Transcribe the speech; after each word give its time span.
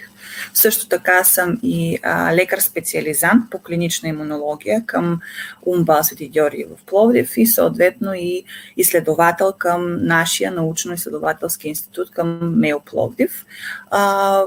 Също 0.54 0.88
така 0.88 1.24
съм 1.24 1.58
и 1.62 1.98
лекар-специализант 2.32 3.50
по 3.50 3.58
клинична 3.58 4.08
имунология 4.08 4.86
към 4.86 5.20
УМБА 5.62 6.02
Свети 6.02 6.28
Георги 6.28 6.64
в 6.64 6.86
Пловдив 6.86 7.36
и 7.36 7.46
съответно 7.46 8.14
и 8.14 8.44
изследовател 8.76 9.52
към 9.58 10.06
нашия 10.06 10.52
научно-изследователски 10.52 11.68
институт 11.68 12.10
към 12.10 12.58
МЕО 12.60 12.80
Пловдив. 12.80 13.46
А, 13.90 14.42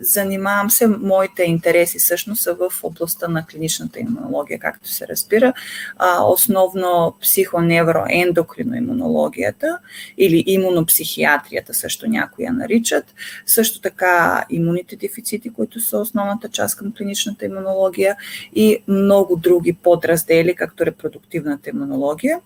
занимавам 0.00 0.70
се, 0.70 0.86
моите 0.86 1.42
интереси 1.42 1.98
всъщност 1.98 2.42
са 2.42 2.54
в 2.54 2.72
областта 2.82 3.28
на 3.28 3.46
клиничната 3.46 4.00
имунология, 4.00 4.58
както 4.58 4.88
се 4.88 5.08
разбира, 5.08 5.52
а, 5.96 6.24
основно 6.24 7.16
психоневроендокриноимунологията 7.22 9.78
или 10.18 10.44
имунопсихиатрията 10.46 11.74
също 11.74 12.08
някои 12.08 12.44
я 12.44 12.52
наричат. 12.52 13.04
Също 13.46 13.80
така 13.80 14.44
имуните 14.50 14.96
дефицити, 14.96 15.52
които 15.52 15.80
са 15.80 15.98
основната 15.98 16.48
част 16.48 16.76
към 16.76 16.92
клиничната 16.92 17.44
имунология 17.44 18.16
и 18.54 18.82
много 18.88 19.36
други 19.36 19.72
подраздели, 19.72 20.54
както 20.54 20.86
репродуктивната 20.86 21.70
имунология. 21.70 22.40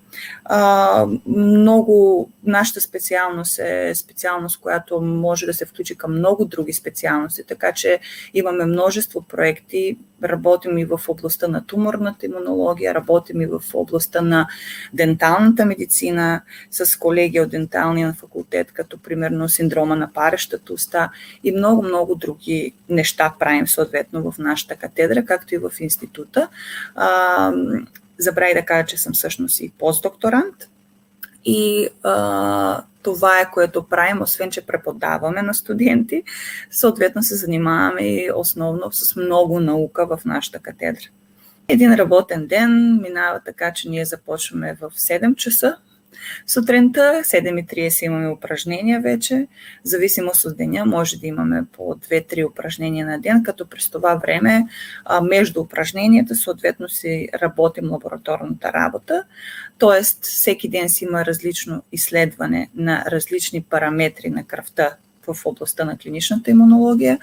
А, 0.44 1.06
много, 1.26 2.28
нашата 2.44 2.80
специалност 2.80 3.58
е 3.58 3.94
специалност, 3.94 4.60
която 4.60 5.00
може 5.00 5.46
да 5.46 5.54
се 5.54 5.66
включи 5.66 5.94
към 5.94 6.18
много 6.18 6.44
други 6.44 6.72
специалности, 6.72 7.43
така 7.46 7.72
че 7.72 8.00
имаме 8.34 8.64
множество 8.64 9.22
проекти. 9.22 9.98
Работим 10.24 10.78
и 10.78 10.84
в 10.84 11.00
областта 11.08 11.48
на 11.48 11.66
туморната 11.66 12.26
имунология, 12.26 12.94
работим 12.94 13.40
и 13.40 13.46
в 13.46 13.60
областта 13.74 14.20
на 14.20 14.48
денталната 14.92 15.66
медицина 15.66 16.42
с 16.70 16.98
колеги 16.98 17.40
от 17.40 17.50
денталния 17.50 18.12
факултет, 18.12 18.72
като 18.72 18.98
примерно 18.98 19.48
синдрома 19.48 19.96
на 19.96 20.12
парещата 20.12 20.72
уста 20.72 21.10
и 21.44 21.52
много-много 21.52 22.14
други 22.14 22.72
неща 22.88 23.34
правим 23.38 23.68
съответно 23.68 24.32
в 24.32 24.38
нашата 24.38 24.76
катедра, 24.76 25.24
както 25.24 25.54
и 25.54 25.58
в 25.58 25.70
института. 25.80 26.48
Забравя 28.18 28.54
да 28.54 28.62
кажа, 28.62 28.86
че 28.86 28.98
съм 28.98 29.12
всъщност 29.12 29.60
и 29.60 29.72
постдокторант 29.78 30.54
и 31.44 31.88
а, 32.02 32.82
това 33.02 33.40
е 33.40 33.50
което 33.50 33.82
правим, 33.82 34.22
освен 34.22 34.50
че 34.50 34.66
преподаваме 34.66 35.42
на 35.42 35.54
студенти, 35.54 36.22
съответно 36.70 37.22
се 37.22 37.36
занимаваме 37.36 38.00
и 38.02 38.30
основно 38.34 38.92
с 38.92 39.16
много 39.16 39.60
наука 39.60 40.06
в 40.06 40.24
нашата 40.24 40.58
катедра. 40.58 41.04
Един 41.68 41.94
работен 41.94 42.46
ден 42.46 43.00
минава 43.02 43.40
така, 43.44 43.72
че 43.72 43.88
ние 43.88 44.04
започваме 44.04 44.76
в 44.80 44.90
7 44.90 45.34
часа 45.34 45.76
Сутринта 46.46 47.00
7.30 47.00 48.04
имаме 48.04 48.28
упражнения 48.28 49.00
вече. 49.00 49.46
В 49.84 49.88
зависимост 49.88 50.44
от 50.44 50.56
деня 50.56 50.86
може 50.86 51.20
да 51.20 51.26
имаме 51.26 51.64
по 51.72 51.82
2-3 51.82 52.50
упражнения 52.50 53.06
на 53.06 53.20
ден, 53.20 53.42
като 53.42 53.66
през 53.66 53.90
това 53.90 54.14
време 54.14 54.66
между 55.22 55.60
упражненията 55.60 56.34
съответно 56.34 56.88
си 56.88 57.28
работим 57.42 57.92
лабораторната 57.92 58.72
работа. 58.72 59.24
Тоест 59.78 60.24
всеки 60.24 60.68
ден 60.68 60.88
си 60.88 61.04
има 61.04 61.24
различно 61.24 61.82
изследване 61.92 62.70
на 62.74 63.04
различни 63.10 63.62
параметри 63.62 64.30
на 64.30 64.44
кръвта 64.44 64.96
в 65.26 65.46
областта 65.46 65.84
на 65.84 65.98
клиничната 65.98 66.50
имунология, 66.50 67.18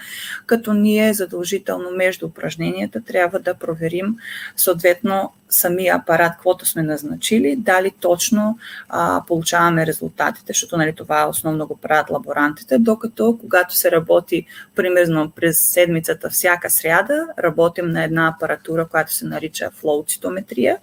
като 0.46 0.74
ние 0.74 1.14
задължително 1.14 1.92
между 1.92 2.26
упражненията 2.26 3.02
трябва 3.02 3.40
да 3.40 3.54
проверим 3.54 4.16
съответно 4.56 5.34
самия 5.52 5.96
апарат, 5.96 6.32
каквото 6.32 6.66
сме 6.66 6.84
назначили, 6.84 7.56
дали 7.56 7.92
точно 8.00 8.58
а, 8.90 9.24
получаваме 9.28 9.86
резултатите, 9.86 10.46
защото 10.48 10.78
нали, 10.78 10.94
това 10.96 11.28
основно 11.30 11.68
го 11.68 11.78
правят 11.78 12.10
лаборантите, 12.10 12.78
докато 12.78 13.38
когато 13.42 13.76
се 13.76 13.92
работи 13.92 14.46
примерно 14.76 15.32
през 15.32 15.60
седмицата 15.60 16.30
всяка 16.30 16.70
сряда, 16.70 17.28
работим 17.40 17.90
на 17.90 18.04
една 18.04 18.28
апаратура, 18.28 18.88
която 18.88 19.14
се 19.14 19.26
нарича 19.26 19.72
флоуцитометрия 19.72 20.78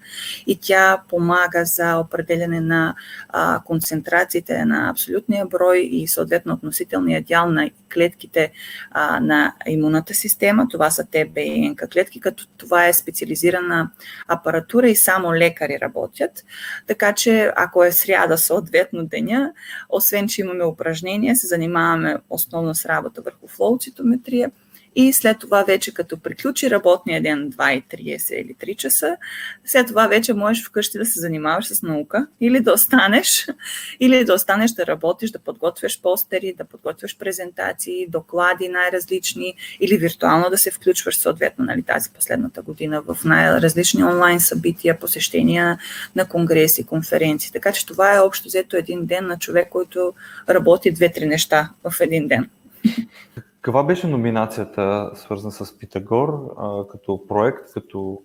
и 0.47 0.59
тя 0.61 1.03
помага 1.09 1.65
за 1.65 1.97
определене 1.97 2.61
на 2.61 2.95
а, 3.29 3.61
концентрациите 3.65 4.65
на 4.65 4.91
абсолютния 4.91 5.47
брой 5.47 5.79
и 5.79 6.09
съответно 6.09 6.55
относителния 6.55 7.23
дял 7.23 7.51
на 7.51 7.71
клетките 7.95 8.53
а, 8.91 9.21
на 9.21 9.55
имунната 9.67 10.15
система. 10.15 10.67
Това 10.71 10.91
са 10.91 11.05
ТБ 11.05 11.37
и 11.37 11.71
НК 11.71 11.91
клетки, 11.93 12.21
като 12.21 12.47
това 12.57 12.87
е 12.87 12.93
специализирана 12.93 13.91
апаратура 14.29 14.58
и 14.91 14.97
само 14.97 15.35
лекари 15.35 15.79
работят. 15.83 16.45
Така 16.87 17.13
че, 17.13 17.53
ако 17.57 17.85
е 17.85 17.93
сряда 17.93 18.39
съответно 18.39 19.07
деня, 19.07 19.53
освен, 19.89 20.29
че 20.29 20.41
имаме 20.41 20.65
упражнения, 20.65 21.37
се 21.37 21.47
занимаваме 21.47 22.17
основно 22.31 22.75
с 22.75 22.87
работа 22.87 23.23
върху 23.23 23.49
флоуцитометрия– 23.49 24.51
и 24.97 25.13
след 25.13 25.39
това 25.39 25.63
вече 25.63 25.95
като 25.95 26.19
приключи 26.19 26.71
работния 26.71 27.23
ден 27.23 27.53
2.30 27.53 28.35
или 28.35 28.55
3 28.55 28.77
часа, 28.77 29.17
след 29.65 29.87
това 29.87 30.07
вече 30.07 30.35
можеш 30.35 30.65
вкъщи 30.65 30.99
да 30.99 31.07
се 31.07 31.21
занимаваш 31.21 31.67
с 31.67 31.83
наука 31.83 32.27
или 32.41 32.61
да 32.61 32.73
останеш, 32.73 33.49
или 34.01 34.25
да 34.25 34.35
останеш 34.35 34.71
да 34.71 34.87
работиш, 34.87 35.31
да 35.31 35.39
подготвяш 35.39 36.01
постери, 36.03 36.55
да 36.59 36.65
подготвяш 36.65 37.19
презентации, 37.19 38.07
доклади 38.09 38.69
най-различни 38.69 39.55
или 39.81 39.97
виртуално 39.97 40.51
да 40.51 40.59
се 40.59 40.71
включваш 40.71 41.19
съответно 41.19 41.65
нали, 41.65 41.83
тази 41.83 42.11
последната 42.11 42.63
година 42.63 43.03
в 43.03 43.19
най-различни 43.25 44.05
онлайн 44.05 44.41
събития, 44.41 44.99
посещения 44.99 45.79
на 46.17 46.29
конгреси, 46.29 46.87
конференции. 46.87 47.53
Така 47.53 47.73
че 47.73 47.87
това 47.87 48.15
е 48.15 48.21
общо 48.21 48.49
взето 48.49 48.77
един 48.77 49.07
ден 49.07 49.27
на 49.27 49.39
човек, 49.39 49.69
който 49.69 50.13
работи 50.49 50.91
две-три 50.91 51.27
неща 51.27 51.71
в 51.85 52.01
един 52.01 52.29
ден. 52.29 52.51
Каква 53.69 53.83
беше 53.83 54.07
номинацията, 54.07 55.11
свързана 55.15 55.53
с 55.53 55.79
Питагор, 55.79 56.55
като 56.91 57.27
проект, 57.27 57.73
като, 57.75 58.23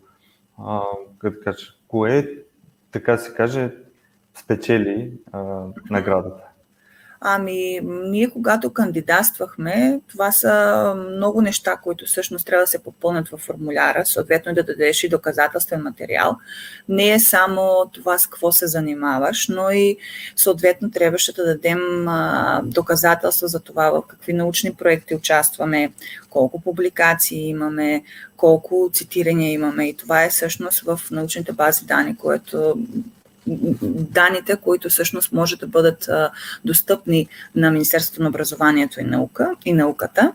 като 1.19 1.63
кое, 1.87 2.29
така 2.91 3.17
се 3.17 3.33
каже, 3.33 3.71
спечели 4.33 5.13
наградата? 5.89 6.43
Ами, 7.25 7.79
ние 7.84 8.29
когато 8.29 8.73
кандидатствахме, 8.73 10.01
това 10.07 10.31
са 10.31 10.94
много 11.09 11.41
неща, 11.41 11.78
които 11.84 12.06
всъщност 12.06 12.45
трябва 12.45 12.63
да 12.63 12.67
се 12.67 12.84
попълнят 12.84 13.29
във 13.29 13.39
формуляра, 13.39 14.06
съответно 14.06 14.53
да 14.53 14.63
дадеш 14.63 15.03
и 15.03 15.09
доказателствен 15.09 15.81
материал. 15.81 16.38
Не 16.89 17.12
е 17.12 17.19
само 17.19 17.89
това 17.94 18.17
с 18.17 18.28
какво 18.28 18.51
се 18.51 18.67
занимаваш, 18.67 19.47
но 19.47 19.72
и 19.72 19.97
съответно 20.35 20.91
трябваше 20.91 21.33
да 21.33 21.45
дадем 21.45 21.79
доказателства 22.63 23.47
за 23.47 23.59
това 23.59 23.89
в 23.89 24.03
какви 24.07 24.33
научни 24.33 24.74
проекти 24.74 25.15
участваме, 25.15 25.94
колко 26.30 26.62
публикации 26.62 27.50
имаме, 27.50 28.03
колко 28.38 28.89
цитирания 28.94 29.51
имаме. 29.51 29.88
И 29.88 29.97
това 29.97 30.24
е 30.24 30.30
всъщност 30.30 30.81
в 30.81 31.00
научните 31.12 31.51
бази 31.51 31.86
данни, 31.86 32.15
което 32.15 32.75
данните, 33.48 34.56
които 34.56 34.90
всъщност 34.90 35.31
може 35.31 35.57
да 35.57 35.68
бъдат 35.68 36.10
достъпни 36.66 37.28
на 37.56 37.72
Министерството 37.72 38.24
на 38.24 38.30
образованието 38.30 39.00
и, 39.00 39.04
наука, 39.04 39.56
и 39.66 39.74
науката. 39.74 40.34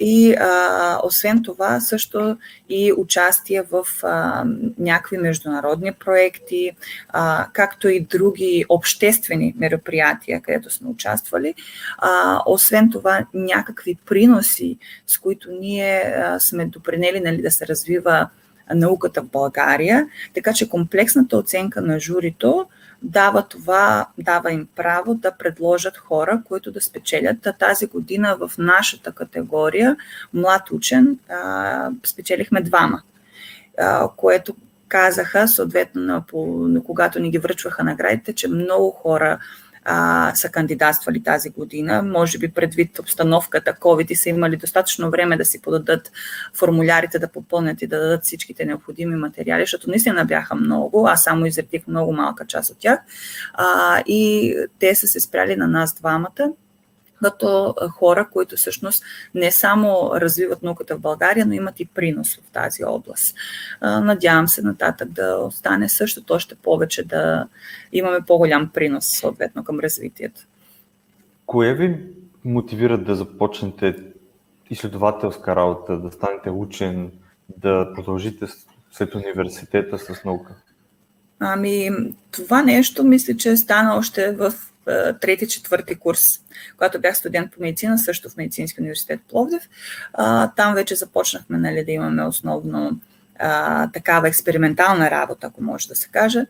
И 0.00 0.34
а, 0.34 1.00
освен 1.04 1.42
това 1.42 1.80
също 1.80 2.36
и 2.68 2.92
участие 2.92 3.62
в 3.62 3.86
а, 4.02 4.44
някакви 4.78 5.16
международни 5.16 5.92
проекти, 5.92 6.70
а, 7.08 7.46
както 7.52 7.88
и 7.88 8.00
други 8.00 8.64
обществени 8.68 9.54
мероприятия, 9.56 10.40
където 10.40 10.70
сме 10.70 10.88
участвали. 10.88 11.54
А, 11.98 12.42
освен 12.46 12.90
това 12.90 13.26
някакви 13.34 13.98
приноси, 14.06 14.78
с 15.06 15.18
които 15.18 15.50
ние 15.50 16.14
а, 16.16 16.40
сме 16.40 16.66
допринели 16.66 17.20
нали, 17.20 17.42
да 17.42 17.50
се 17.50 17.66
развива 17.66 18.28
науката 18.74 19.22
в 19.22 19.30
България. 19.30 20.08
Така 20.34 20.52
че 20.52 20.68
комплексната 20.68 21.36
оценка 21.36 21.82
на 21.82 22.00
журито 22.00 22.66
дава 23.02 23.48
това, 23.48 24.06
дава 24.18 24.52
им 24.52 24.68
право 24.76 25.14
да 25.14 25.32
предложат 25.32 25.96
хора, 25.96 26.42
които 26.44 26.72
да 26.72 26.80
спечелят. 26.80 27.48
Тази 27.58 27.86
година 27.86 28.36
в 28.40 28.52
нашата 28.58 29.12
категория 29.12 29.96
млад 30.34 30.70
учен 30.70 31.18
спечелихме 32.06 32.60
двама, 32.62 33.02
което 34.16 34.54
казаха, 34.88 35.48
съответно, 35.48 36.24
когато 36.86 37.18
ни 37.20 37.30
ги 37.30 37.38
връчваха 37.38 37.84
наградите, 37.84 38.32
че 38.32 38.48
много 38.48 38.90
хора 38.90 39.38
а, 39.84 40.34
са 40.34 40.48
кандидатствали 40.48 41.22
тази 41.22 41.50
година. 41.50 42.02
Може 42.02 42.38
би 42.38 42.48
предвид 42.48 42.98
обстановката, 42.98 43.72
COVID 43.72 44.10
и 44.10 44.16
са 44.16 44.28
имали 44.28 44.56
достатъчно 44.56 45.10
време 45.10 45.36
да 45.36 45.44
си 45.44 45.62
подадат 45.62 46.12
формулярите, 46.54 47.18
да 47.18 47.28
попълнят 47.28 47.82
и 47.82 47.86
да 47.86 48.00
дадат 48.00 48.24
всичките 48.24 48.64
необходими 48.64 49.16
материали, 49.16 49.62
защото 49.62 49.90
наистина 49.90 50.24
бяха 50.24 50.54
много. 50.54 51.06
Аз 51.08 51.24
само 51.24 51.46
изредих 51.46 51.86
много 51.86 52.12
малка 52.12 52.46
част 52.46 52.70
от 52.70 52.78
тях. 52.78 53.00
А, 53.54 54.02
и 54.06 54.54
те 54.78 54.94
са 54.94 55.06
се 55.06 55.20
спряли 55.20 55.56
на 55.56 55.66
нас 55.66 55.94
двамата 55.94 56.52
като 57.22 57.74
хора, 57.90 58.28
които 58.32 58.56
всъщност 58.56 59.04
не 59.34 59.50
само 59.50 60.10
развиват 60.14 60.62
науката 60.62 60.96
в 60.96 61.00
България, 61.00 61.46
но 61.46 61.52
имат 61.52 61.80
и 61.80 61.86
принос 61.86 62.36
в 62.36 62.50
тази 62.52 62.84
област. 62.84 63.36
Надявам 63.82 64.48
се 64.48 64.62
нататък 64.62 65.08
да 65.08 65.36
остане 65.36 65.88
същото, 65.88 66.34
още 66.34 66.54
повече 66.54 67.04
да 67.04 67.48
имаме 67.92 68.20
по-голям 68.26 68.70
принос 68.74 69.06
съответно 69.06 69.64
към 69.64 69.80
развитието. 69.80 70.40
Кое 71.46 71.74
ви 71.74 72.00
мотивира 72.44 72.98
да 72.98 73.16
започнете 73.16 73.96
изследователска 74.70 75.56
работа, 75.56 75.98
да 75.98 76.12
станете 76.12 76.50
учен, 76.50 77.10
да 77.58 77.92
продължите 77.94 78.46
след 78.92 79.14
университета 79.14 79.98
с 79.98 80.24
наука? 80.24 80.54
Ами, 81.40 81.90
това 82.30 82.62
нещо 82.62 83.04
мисля, 83.04 83.36
че 83.36 83.56
стана 83.56 83.96
още 83.96 84.32
в 84.32 84.52
трети, 85.20 85.48
четвърти 85.48 85.94
курс, 85.94 86.40
когато 86.76 87.00
бях 87.00 87.16
студент 87.16 87.52
по 87.52 87.60
медицина, 87.60 87.98
също 87.98 88.30
в 88.30 88.36
Медицински 88.36 88.80
университет 88.80 89.20
Пловдив. 89.28 89.68
Там 90.56 90.74
вече 90.74 90.94
започнахме 90.94 91.58
нали, 91.58 91.84
да 91.84 91.92
имаме 91.92 92.24
основно 92.24 93.00
а, 93.38 93.90
такава 93.90 94.28
експериментална 94.28 95.10
работа, 95.10 95.46
ако 95.46 95.62
може 95.62 95.88
да 95.88 95.94
се 95.96 96.08
каже. 96.08 96.46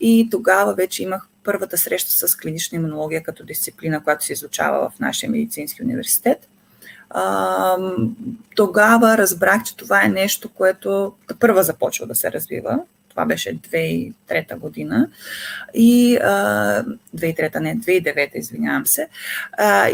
И 0.00 0.28
тогава 0.30 0.74
вече 0.74 1.02
имах 1.02 1.28
първата 1.44 1.78
среща 1.78 2.28
с 2.28 2.36
клинична 2.36 2.76
имунология 2.76 3.22
като 3.22 3.44
дисциплина, 3.44 4.02
която 4.02 4.24
се 4.24 4.32
изучава 4.32 4.90
в 4.90 5.00
нашия 5.00 5.30
медицински 5.30 5.82
университет. 5.82 6.48
А, 7.10 7.76
тогава 8.56 9.18
разбрах, 9.18 9.62
че 9.62 9.76
това 9.76 10.04
е 10.04 10.08
нещо, 10.08 10.48
което 10.48 11.14
първа 11.40 11.62
започва 11.62 12.06
да 12.06 12.14
се 12.14 12.32
развива 12.32 12.78
това 13.16 13.26
беше 13.26 13.58
2003 13.58 14.58
година. 14.58 15.08
И, 15.74 16.16
а, 16.16 16.84
2003, 17.16 17.60
не, 17.60 17.76
2009, 17.76 18.30
извинявам 18.34 18.86
се. 18.86 19.08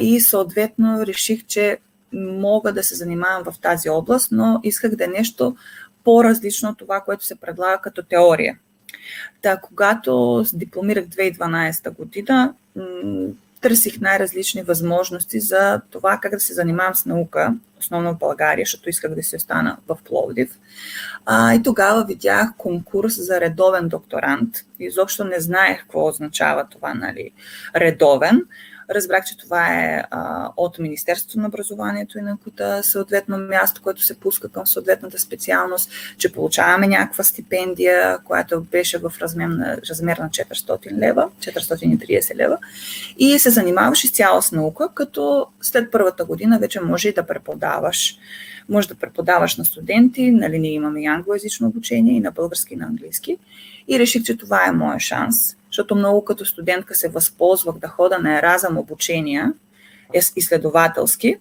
И 0.00 0.20
съответно 0.20 1.06
реших, 1.06 1.46
че 1.46 1.78
мога 2.12 2.72
да 2.72 2.82
се 2.82 2.94
занимавам 2.94 3.44
в 3.44 3.60
тази 3.60 3.88
област, 3.88 4.28
но 4.32 4.60
исках 4.62 4.96
да 4.96 5.04
е 5.04 5.06
нещо 5.06 5.56
по-различно 6.04 6.68
от 6.68 6.78
това, 6.78 7.00
което 7.00 7.24
се 7.24 7.34
предлага 7.34 7.78
като 7.82 8.02
теория. 8.02 8.58
Та, 9.42 9.56
когато 9.56 10.44
дипломирах 10.54 11.04
2012 11.04 11.90
година, 11.90 12.54
търсих 13.62 14.00
най-различни 14.00 14.62
възможности 14.62 15.40
за 15.40 15.80
това 15.90 16.18
как 16.22 16.32
да 16.32 16.40
се 16.40 16.54
занимавам 16.54 16.94
с 16.94 17.06
наука, 17.06 17.54
основно 17.78 18.14
в 18.14 18.18
България, 18.18 18.62
защото 18.62 18.88
исках 18.88 19.14
да 19.14 19.22
си 19.22 19.36
остана 19.36 19.76
в 19.88 19.98
Пловдив. 20.04 20.58
А, 21.26 21.54
и 21.54 21.62
тогава 21.62 22.04
видях 22.04 22.48
конкурс 22.58 23.14
за 23.26 23.40
редовен 23.40 23.88
докторант. 23.88 24.56
Изобщо 24.78 25.24
не 25.24 25.40
знаех 25.40 25.80
какво 25.80 26.08
означава 26.08 26.66
това, 26.70 26.94
нали, 26.94 27.30
редовен. 27.76 28.42
Разбрах, 28.94 29.24
че 29.24 29.36
това 29.36 29.74
е 29.74 30.04
а, 30.10 30.50
от 30.56 30.78
Министерството 30.78 31.40
на 31.40 31.48
образованието 31.48 32.18
и 32.18 32.22
науката, 32.22 32.82
съответно 32.82 33.38
място, 33.38 33.82
което 33.82 34.02
се 34.02 34.20
пуска 34.20 34.48
към 34.48 34.66
съответната 34.66 35.18
специалност, 35.18 35.90
че 36.18 36.32
получаваме 36.32 36.86
някаква 36.86 37.24
стипендия, 37.24 38.18
която 38.24 38.60
беше 38.60 38.98
в 38.98 39.12
размер 39.20 39.48
на, 39.48 39.76
размер 39.90 40.16
на 40.16 40.28
400 40.28 40.98
лева, 40.98 41.30
430 41.40 42.36
лева 42.36 42.58
и 43.18 43.38
се 43.38 43.50
занимаваш 43.50 44.04
изцяло 44.04 44.42
с 44.42 44.52
наука, 44.52 44.88
като 44.94 45.46
след 45.60 45.90
първата 45.90 46.24
година 46.24 46.58
вече 46.58 46.80
може 46.80 47.08
и 47.08 47.14
да 47.14 47.26
преподаваш 47.26 48.18
може 48.68 48.88
да 48.88 48.94
преподаваш 48.94 49.56
на 49.56 49.64
студенти, 49.64 50.30
нали 50.30 50.58
ние 50.58 50.72
имаме 50.72 51.02
и 51.02 51.06
англоязично 51.06 51.68
обучение, 51.68 52.14
и 52.14 52.20
на 52.20 52.30
български, 52.30 52.74
и 52.74 52.76
на 52.76 52.86
английски. 52.86 53.36
И 53.88 53.98
реших, 53.98 54.22
че 54.22 54.36
това 54.36 54.66
е 54.66 54.72
моя 54.72 55.00
шанс, 55.00 55.56
защото 55.72 55.94
много 55.94 56.24
като 56.24 56.44
студентка 56.44 56.94
се 56.94 57.08
възползвах 57.08 57.78
да 57.78 57.88
хода 57.88 58.18
на 58.18 58.38
еразъм 58.38 58.78
обучения, 58.78 59.52
изследователски, 60.36 61.36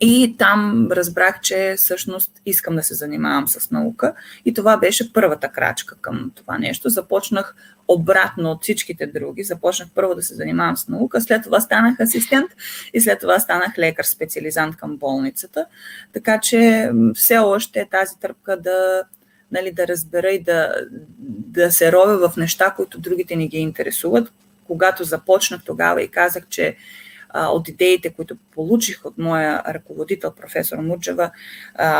и 0.00 0.36
там 0.38 0.88
разбрах, 0.92 1.40
че 1.40 1.74
всъщност 1.78 2.32
искам 2.46 2.76
да 2.76 2.82
се 2.82 2.94
занимавам 2.94 3.48
с 3.48 3.70
наука. 3.70 4.14
И 4.44 4.54
това 4.54 4.76
беше 4.76 5.12
първата 5.12 5.48
крачка 5.48 5.96
към 6.00 6.32
това 6.34 6.58
нещо. 6.58 6.88
Започнах 6.88 7.54
обратно 7.88 8.50
от 8.50 8.62
всичките 8.62 9.06
други. 9.06 9.42
Започнах 9.42 9.88
първо 9.94 10.14
да 10.14 10.22
се 10.22 10.34
занимавам 10.34 10.76
с 10.76 10.88
наука, 10.88 11.20
след 11.20 11.42
това 11.42 11.60
станах 11.60 12.00
асистент 12.00 12.50
и 12.94 13.00
след 13.00 13.20
това 13.20 13.38
станах 13.38 13.78
лекар, 13.78 14.04
специализант 14.04 14.76
към 14.76 14.96
болницата. 14.96 15.66
Така 16.12 16.40
че 16.40 16.90
все 17.14 17.38
още 17.38 17.80
е 17.80 17.88
тази 17.88 18.20
тръпка 18.20 18.60
да, 18.60 19.02
нали, 19.52 19.72
да 19.72 19.88
разбера 19.88 20.30
и 20.30 20.42
да, 20.42 20.74
да 21.28 21.72
се 21.72 21.92
ровя 21.92 22.28
в 22.28 22.36
неща, 22.36 22.70
които 22.76 23.00
другите 23.00 23.36
не 23.36 23.46
ги 23.46 23.58
интересуват. 23.58 24.32
Когато 24.66 25.04
започнах 25.04 25.64
тогава 25.64 26.02
и 26.02 26.08
казах, 26.08 26.48
че 26.48 26.76
от 27.34 27.68
идеите, 27.68 28.10
които 28.10 28.36
получих 28.54 29.04
от 29.04 29.18
моя 29.18 29.62
ръководител, 29.68 30.30
професор 30.30 30.78
Муджева, 30.78 31.30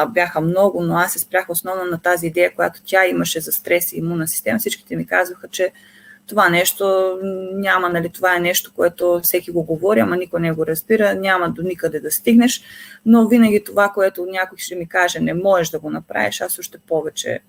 бяха 0.08 0.40
много, 0.40 0.82
но 0.82 0.96
аз 0.96 1.12
се 1.12 1.18
спрях 1.18 1.50
основно 1.50 1.84
на 1.84 2.00
тази 2.00 2.26
идея, 2.26 2.54
която 2.54 2.80
тя 2.84 3.06
имаше 3.06 3.40
за 3.40 3.52
стрес 3.52 3.92
и 3.92 3.98
имунна 3.98 4.28
система. 4.28 4.58
Всичките 4.58 4.96
ми 4.96 5.06
казваха, 5.06 5.48
че 5.48 5.72
това 6.30 6.48
нещо 6.48 7.18
няма, 7.52 7.88
нали, 7.88 8.08
това 8.08 8.36
е 8.36 8.40
нещо, 8.40 8.72
което 8.76 9.20
всеки 9.22 9.50
го 9.50 9.62
говори, 9.62 10.00
ама 10.00 10.16
никой 10.16 10.40
не 10.40 10.52
го 10.52 10.66
разбира, 10.66 11.14
няма 11.14 11.50
до 11.50 11.62
никъде 11.62 12.00
да 12.00 12.10
стигнеш, 12.10 12.62
но 13.06 13.28
винаги 13.28 13.64
това, 13.64 13.88
което 13.88 14.26
някой 14.26 14.58
ще 14.58 14.74
ми 14.74 14.88
каже, 14.88 15.20
не 15.20 15.34
можеш 15.34 15.70
да 15.70 15.78
го 15.78 15.90
направиш, 15.90 16.40
аз 16.40 16.58
още 16.58 16.78
повече 16.78 17.40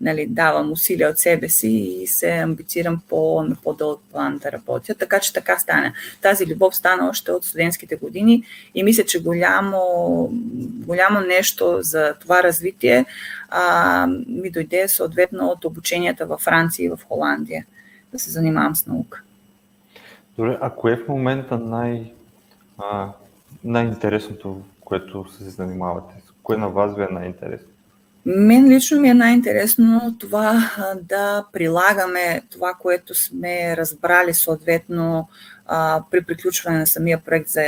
нали, 0.00 0.26
давам 0.26 0.72
усилия 0.72 1.10
от 1.10 1.18
себе 1.18 1.48
си 1.48 1.68
и 1.68 2.06
се 2.06 2.30
амбицирам 2.30 3.00
по, 3.08 3.42
на 3.42 3.56
по-дълъг 3.62 4.00
план 4.12 4.38
да 4.38 4.52
работя. 4.52 4.94
Така 4.94 5.20
че 5.20 5.32
така 5.32 5.58
стана. 5.58 5.92
Тази 6.22 6.46
любов 6.46 6.76
стана 6.76 7.08
още 7.08 7.32
от 7.32 7.44
студентските 7.44 7.96
години 7.96 8.44
и 8.74 8.82
мисля, 8.82 9.04
че 9.04 9.22
голямо, 9.22 10.28
голямо 10.86 11.20
нещо 11.20 11.78
за 11.80 12.14
това 12.20 12.42
развитие 12.42 13.04
а, 13.48 14.06
ми 14.28 14.50
дойде 14.50 14.88
съответно 14.88 15.46
от 15.46 15.64
обученията 15.64 16.26
във 16.26 16.40
Франция 16.40 16.86
и 16.86 16.88
в 16.88 16.98
Холандия 17.08 17.66
да 18.14 18.18
се 18.18 18.30
занимавам 18.30 18.76
с 18.76 18.86
наука. 18.86 19.22
Добре, 20.36 20.58
а 20.60 20.70
кое 20.70 20.92
е 20.92 20.96
в 20.96 21.08
момента 21.08 21.58
най, 21.58 22.12
а, 22.78 23.08
най-интересното, 23.64 24.62
което 24.80 25.32
се 25.32 25.44
занимавате? 25.44 26.14
Кое 26.42 26.56
на 26.56 26.68
вас 26.68 26.96
ви 26.96 27.02
е 27.02 27.08
най-интересно? 27.10 27.68
Мен 28.26 28.68
лично 28.68 29.00
ми 29.00 29.08
е 29.08 29.14
най-интересно 29.14 30.16
това 30.18 30.70
да 31.02 31.44
прилагаме 31.52 32.42
това, 32.50 32.74
което 32.74 33.14
сме 33.14 33.76
разбрали 33.76 34.34
съответно 34.34 35.28
при 36.10 36.24
приключване 36.24 36.78
на 36.78 36.86
самия 36.86 37.18
проект 37.18 37.48
за 37.48 37.62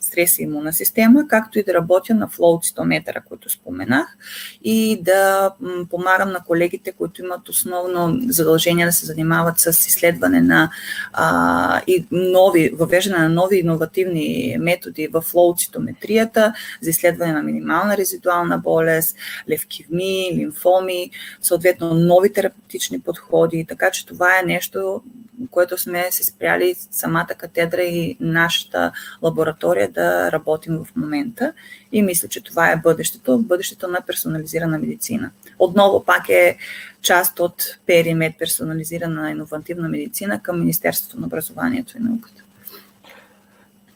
стрес 0.00 0.38
и 0.38 0.42
имунна 0.42 0.72
система, 0.72 1.28
както 1.28 1.58
и 1.58 1.62
да 1.62 1.74
работя 1.74 2.14
на 2.14 2.28
флоу 2.28 2.60
цитометъра, 2.60 3.22
който 3.28 3.50
споменах, 3.50 4.16
и 4.64 5.02
да 5.02 5.50
помагам 5.90 6.32
на 6.32 6.44
колегите, 6.44 6.92
които 6.92 7.24
имат 7.24 7.48
основно 7.48 8.18
задължение 8.28 8.86
да 8.86 8.92
се 8.92 9.06
занимават 9.06 9.58
с 9.58 9.86
изследване 9.86 10.40
на 10.40 10.70
а, 11.12 11.82
и 11.86 12.06
нови, 12.10 12.68
въвеждане 12.68 13.22
на 13.22 13.28
нови 13.28 13.56
иновативни 13.56 14.56
методи 14.60 15.08
в 15.08 15.20
флоу 15.20 15.54
цитометрията 15.56 16.54
за 16.82 16.90
изследване 16.90 17.32
на 17.32 17.42
минимална 17.42 17.96
резидуална 17.96 18.58
болест, 18.58 19.16
левкивми, 19.50 20.30
лимфоми, 20.34 21.10
съответно 21.42 21.94
нови 21.94 22.32
терапевтични 22.32 23.00
подходи, 23.00 23.66
така 23.68 23.90
че 23.90 24.06
това 24.06 24.38
е 24.38 24.46
нещо, 24.46 25.02
което 25.50 25.78
сме 25.78 26.06
се 26.10 26.24
спряли 26.24 26.74
самата 26.90 27.26
катедра 27.38 27.82
и 27.82 28.16
нашата 28.20 28.92
лаборатория 29.22 29.90
да 29.90 30.32
работим 30.32 30.78
в 30.78 30.96
момента. 30.96 31.52
И 31.92 32.02
мисля, 32.02 32.28
че 32.28 32.44
това 32.44 32.70
е 32.70 32.76
бъдещето, 32.76 33.38
бъдещето 33.38 33.88
на 33.88 34.00
персонализирана 34.06 34.78
медицина. 34.78 35.30
Отново 35.58 36.04
пак 36.04 36.28
е 36.28 36.56
част 37.02 37.40
от 37.40 37.62
Перимет, 37.86 38.38
персонализирана 38.38 39.30
иновативна 39.30 39.88
медицина 39.88 40.42
към 40.42 40.60
Министерството 40.60 41.20
на 41.20 41.26
образованието 41.26 41.96
и 41.96 42.00
науката. 42.00 42.42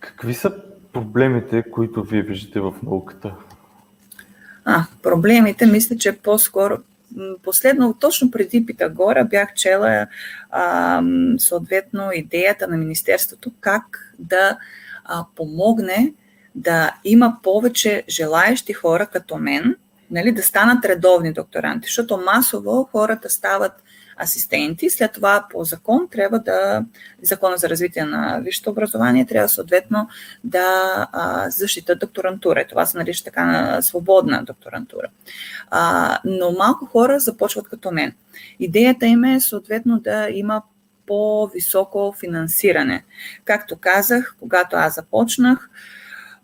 Какви 0.01 0.35
са 0.35 0.53
проблемите, 0.93 1.63
които 1.71 2.03
вие 2.03 2.23
виждате 2.23 2.61
в 2.61 2.75
науката? 2.83 3.35
А, 4.65 4.85
проблемите, 5.03 5.67
мисля, 5.67 5.97
че 5.97 6.19
по-скоро 6.19 6.79
последно, 7.43 7.95
точно 7.95 8.31
преди 8.31 8.67
Питагора, 8.67 9.25
бях 9.25 9.55
чела 9.55 10.07
а, 10.51 11.03
съответно 11.39 12.11
идеята 12.15 12.69
на 12.69 12.77
Министерството 12.77 13.53
как 13.61 14.15
да 14.19 14.59
а, 15.05 15.25
помогне 15.37 16.13
да 16.55 16.95
има 17.05 17.37
повече 17.43 18.05
желаящи 18.09 18.73
хора 18.73 19.07
като 19.07 19.37
мен, 19.37 19.77
нали, 20.11 20.33
да 20.33 20.43
станат 20.43 20.85
редовни 20.85 21.33
докторанти, 21.33 21.87
защото 21.87 22.23
масово 22.27 22.89
хората 22.93 23.31
стават 23.31 23.73
асистенти. 24.17 24.91
След 24.91 25.13
това 25.13 25.47
по 25.51 25.65
закон 25.65 26.09
трябва 26.11 26.39
да, 26.39 26.85
закона 27.23 27.57
за 27.57 27.69
развитие 27.69 28.05
на 28.05 28.41
висшето 28.45 28.71
образование 28.71 29.27
трябва 29.27 29.49
съответно 29.49 30.09
да 30.45 30.67
а, 31.13 31.51
защитат 31.51 31.99
докторантура. 31.99 32.67
Това 32.69 32.87
се 32.87 32.99
нарича 32.99 33.25
така 33.25 33.45
на 33.45 33.83
свободна 33.83 34.45
докторантура. 34.45 35.09
А, 35.71 36.19
но 36.25 36.53
малко 36.53 36.87
хора 36.87 37.21
започват 37.21 37.69
като 37.69 37.91
мен. 37.91 38.13
Идеята 38.61 39.07
им 39.07 39.25
е 39.25 39.41
съответно 39.41 40.01
да 40.01 40.29
има 40.31 40.63
по-високо 41.07 42.15
финансиране. 42.21 43.05
Както 43.45 43.77
казах, 43.77 44.37
когато 44.41 44.77
аз 44.77 44.95
започнах, 44.95 45.71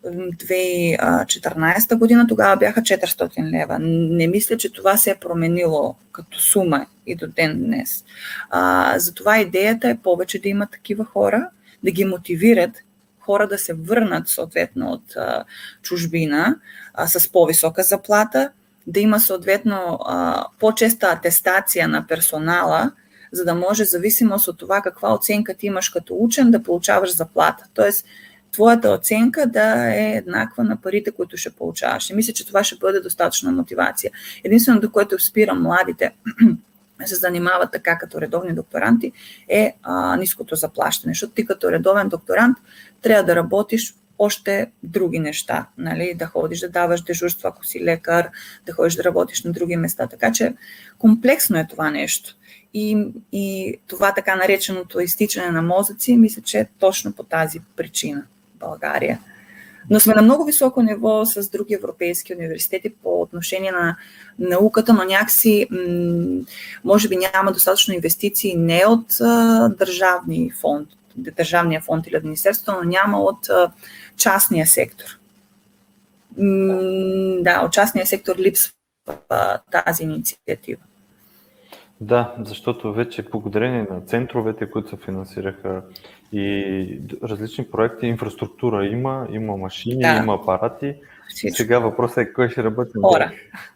2014 0.05 1.95
година, 1.95 2.27
тогава 2.27 2.57
бяха 2.57 2.81
400 2.81 3.51
лева. 3.51 3.77
Не 3.79 4.27
мисля, 4.27 4.57
че 4.57 4.73
това 4.73 4.97
се 4.97 5.11
е 5.11 5.15
променило 5.15 5.95
като 6.11 6.39
сума 6.39 6.85
и 7.05 7.15
до 7.15 7.27
ден 7.27 7.63
днес. 7.63 8.05
А, 8.49 8.93
затова 8.99 9.39
идеята 9.39 9.89
е 9.89 9.97
повече 9.97 10.41
да 10.41 10.49
има 10.49 10.67
такива 10.67 11.05
хора, 11.05 11.49
да 11.83 11.91
ги 11.91 12.05
мотивират 12.05 12.71
хора 13.29 13.47
да 13.47 13.57
се 13.57 13.73
върнат 13.73 14.27
съответно 14.27 14.91
от 14.91 15.15
а, 15.15 15.43
чужбина 15.81 16.55
а, 16.93 17.07
с 17.07 17.31
по-висока 17.31 17.83
заплата, 17.83 18.51
да 18.87 18.99
има 18.99 19.19
съответно 19.19 19.99
а, 20.05 20.45
по-честа 20.59 21.07
атестация 21.07 21.87
на 21.87 22.07
персонала, 22.07 22.91
за 23.31 23.45
да 23.45 23.55
може, 23.55 23.85
зависимост 23.85 24.47
от 24.47 24.57
това 24.57 24.81
каква 24.81 25.13
оценка 25.13 25.53
ти 25.53 25.65
имаш 25.65 25.89
като 25.89 26.15
учен, 26.19 26.51
да 26.51 26.63
получаваш 26.63 27.15
заплата. 27.15 27.63
Тоест, 27.73 28.05
твоята 28.51 28.89
оценка 28.89 29.47
да 29.47 29.95
е 29.95 30.15
еднаква 30.15 30.63
на 30.63 30.81
парите, 30.81 31.11
които 31.11 31.37
ще 31.37 31.49
получаваш. 31.49 32.09
И 32.09 32.13
мисля, 32.13 32.33
че 32.33 32.47
това 32.47 32.63
ще 32.63 32.75
бъде 32.75 32.99
достатъчна 32.99 33.51
мотивация. 33.51 34.11
Единственото, 34.43 34.91
което 34.91 35.19
спира 35.19 35.53
младите 35.55 36.11
се 37.05 37.15
занимават 37.15 37.71
така 37.71 37.97
като 37.97 38.21
редовни 38.21 38.53
докторанти, 38.53 39.11
е 39.49 39.75
а, 39.83 40.15
ниското 40.15 40.55
заплащане. 40.55 41.13
Защото 41.13 41.33
ти 41.33 41.45
като 41.45 41.71
редовен 41.71 42.09
докторант 42.09 42.57
трябва 43.01 43.23
да 43.23 43.35
работиш 43.35 43.95
още 44.19 44.71
други 44.83 45.19
неща, 45.19 45.67
нали? 45.77 46.13
да 46.15 46.25
ходиш 46.25 46.59
да 46.59 46.69
даваш 46.69 47.01
дежурство, 47.01 47.47
ако 47.47 47.65
си 47.65 47.83
лекар, 47.83 48.29
да 48.65 48.73
ходиш 48.73 48.95
да 48.95 49.03
работиш 49.03 49.43
на 49.43 49.51
други 49.51 49.75
места. 49.75 50.07
Така 50.07 50.31
че 50.31 50.53
комплексно 50.97 51.57
е 51.57 51.67
това 51.69 51.91
нещо. 51.91 52.35
И, 52.73 53.07
и 53.31 53.77
това 53.87 54.13
така 54.13 54.35
нареченото 54.35 54.99
изтичане 54.99 55.51
на 55.51 55.61
мозъци, 55.61 56.17
мисля, 56.17 56.41
че 56.41 56.59
е 56.59 56.67
точно 56.79 57.13
по 57.13 57.23
тази 57.23 57.59
причина. 57.75 58.25
България. 58.59 59.19
Но 59.89 59.99
сме 59.99 60.13
на 60.13 60.21
много 60.21 60.45
високо 60.45 60.81
ниво 60.81 61.25
с 61.25 61.49
други 61.49 61.73
европейски 61.73 62.35
университети 62.35 62.89
по 63.03 63.21
отношение 63.21 63.71
на 63.71 63.97
науката, 64.39 64.93
но 64.93 65.03
някакси 65.03 65.67
може 66.83 67.09
би 67.09 67.15
няма 67.15 67.51
достатъчно 67.51 67.93
инвестиции 67.93 68.55
не 68.55 68.85
от 68.85 69.05
държавни 69.77 70.51
фонд, 70.51 70.89
държавния 71.15 71.81
фонд 71.81 72.07
или 72.07 72.15
администрството, 72.15 72.79
но 72.83 72.89
няма 72.89 73.19
от 73.19 73.47
частния 74.17 74.67
сектор. 74.67 75.19
Да, 77.41 77.61
от 77.65 77.71
частния 77.71 78.05
сектор 78.05 78.35
липсва 78.37 78.71
тази 79.71 80.03
инициатива. 80.03 80.81
Да, 82.01 82.35
защото 82.45 82.93
вече 82.93 83.23
благодарение 83.23 83.87
на 83.91 84.01
центровете, 84.01 84.69
които 84.69 84.89
се 84.89 84.97
финансираха 85.05 85.81
и 86.33 86.99
различни 87.23 87.65
проекти, 87.65 88.07
инфраструктура 88.07 88.85
има, 88.85 89.27
има 89.31 89.57
машини, 89.57 90.01
да. 90.01 90.21
има 90.23 90.33
апарати. 90.33 90.95
Всичко. 91.29 91.57
Сега 91.57 91.79
въпросът 91.79 92.17
е 92.17 92.33
кой 92.33 92.49
ще 92.49 92.63
работи 92.63 92.91
на 92.95 93.07
Хора. 93.07 93.31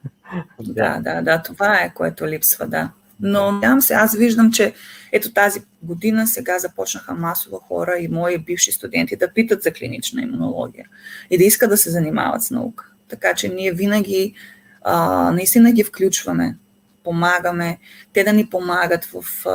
да, 0.60 1.00
да, 1.00 1.22
да, 1.22 1.42
това 1.42 1.76
е 1.76 1.94
което 1.94 2.28
липсва, 2.28 2.68
да. 2.68 2.90
Но 3.20 3.52
нямам 3.52 3.82
се, 3.82 3.94
аз 3.94 4.16
виждам, 4.16 4.52
че 4.52 4.74
ето 5.12 5.34
тази 5.34 5.62
година 5.84 6.28
сега 6.28 6.60
започнаха 6.60 7.14
масово 7.14 7.58
хора 7.58 7.98
и 8.00 8.08
мои 8.08 8.38
бивши 8.38 8.72
студенти 8.72 9.16
да 9.16 9.34
питат 9.34 9.64
за 9.64 9.72
клинична 9.72 10.22
имунология 10.22 10.86
и 11.30 11.38
да 11.38 11.44
искат 11.44 11.70
да 11.70 11.78
се 11.78 11.90
занимават 11.90 12.44
с 12.44 12.52
наука. 12.52 12.86
Така 13.10 13.34
че 13.34 13.50
ние 13.50 13.72
винаги 13.72 14.34
а, 14.82 15.32
наистина 15.32 15.72
ги 15.72 15.84
включваме 15.84 16.56
помагаме, 17.04 17.78
те 18.14 18.24
да 18.24 18.34
ни 18.34 18.50
помагат 18.50 19.06
в 19.06 19.46
а, 19.46 19.52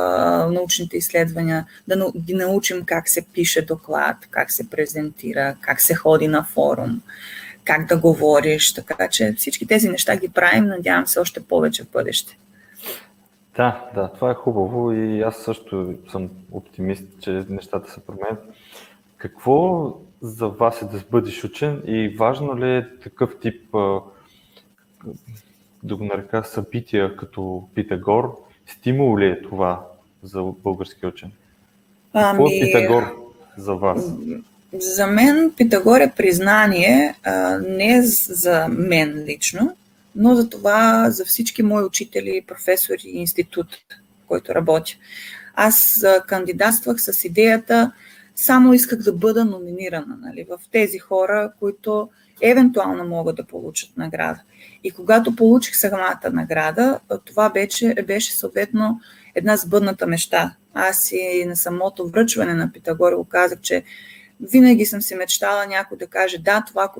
научните 0.51 0.97
изследвания, 0.97 1.65
да 1.87 2.11
ги 2.17 2.33
научим 2.33 2.85
как 2.85 3.09
се 3.09 3.25
пише 3.33 3.65
доклад, 3.65 4.17
как 4.29 4.51
се 4.51 4.69
презентира, 4.69 5.55
как 5.61 5.81
се 5.81 5.95
ходи 5.95 6.27
на 6.27 6.43
форум, 6.43 7.01
как 7.63 7.85
да 7.85 7.97
говориш. 7.97 8.73
Така 8.73 9.07
че 9.07 9.33
всички 9.37 9.67
тези 9.67 9.89
неща 9.89 10.15
ги 10.15 10.29
правим, 10.29 10.65
надявам 10.65 11.07
се 11.07 11.19
още 11.19 11.43
повече 11.43 11.83
в 11.83 11.89
бъдеще. 11.91 12.37
Да, 13.55 13.89
да, 13.95 14.11
това 14.13 14.31
е 14.31 14.33
хубаво 14.33 14.91
и 14.91 15.21
аз 15.21 15.37
също 15.37 15.93
съм 16.11 16.29
оптимист, 16.51 17.03
че 17.21 17.45
нещата 17.49 17.91
се 17.91 17.99
променят. 17.99 18.43
Какво 19.17 19.87
за 20.21 20.47
вас 20.47 20.81
е 20.81 20.85
да 20.85 21.03
бъдеш 21.11 21.43
учен 21.43 21.81
и 21.85 22.15
важно 22.19 22.57
ли 22.57 22.75
е 22.75 22.87
такъв 23.03 23.39
тип 23.41 23.75
да 25.83 25.95
го 25.95 26.03
нарека 26.03 26.43
събития 26.43 27.15
като 27.15 27.63
Питагор, 27.75 28.35
стимул 28.67 29.19
ли 29.19 29.25
е 29.25 29.41
това 29.41 29.85
за 30.23 30.41
български 30.41 31.05
учен? 31.05 31.31
Ами... 32.13 32.37
Какво 32.37 32.47
е 32.47 32.59
Питагор 32.59 33.03
за 33.57 33.73
вас? 33.73 34.11
За 34.73 35.07
мен 35.07 35.53
Питагор 35.57 35.99
е 35.99 36.13
признание 36.17 37.15
не 37.67 38.01
за 38.01 38.67
мен 38.67 39.23
лично, 39.27 39.75
но 40.15 40.35
за 40.35 40.49
това 40.49 41.09
за 41.09 41.25
всички 41.25 41.63
мои 41.63 41.83
учители, 41.83 42.43
професори 42.47 43.01
и 43.05 43.17
институт, 43.17 43.67
в 44.23 44.27
който 44.27 44.55
работя. 44.55 44.91
Аз 45.55 46.05
кандидатствах 46.27 47.01
с 47.01 47.25
идеята, 47.25 47.91
само 48.35 48.73
исках 48.73 48.99
да 48.99 49.13
бъда 49.13 49.45
номинирана 49.45 50.17
нали, 50.21 50.45
в 50.49 50.59
тези 50.71 50.99
хора, 50.99 51.51
които 51.59 52.09
евентуално 52.41 53.03
могат 53.07 53.35
да 53.35 53.43
получат 53.43 53.97
награда. 53.97 54.39
И 54.83 54.91
когато 54.91 55.35
получих 55.35 55.75
самата 55.75 56.29
награда, 56.33 56.99
това 57.25 57.49
беше, 57.49 57.95
беше 58.07 58.37
съответно 58.37 58.99
една 59.35 59.57
сбъдната 59.57 60.07
мечта. 60.07 60.55
Аз 60.73 61.11
и 61.11 61.45
на 61.45 61.55
самото 61.55 62.09
връчване 62.09 62.53
на 62.53 62.71
Питагор 62.71 63.13
го 63.13 63.25
казах, 63.25 63.59
че 63.61 63.83
винаги 64.41 64.85
съм 64.85 65.01
си 65.01 65.15
мечтала 65.15 65.67
някой 65.67 65.97
да 65.97 66.07
каже, 66.07 66.37
да, 66.37 66.63
това, 66.67 66.91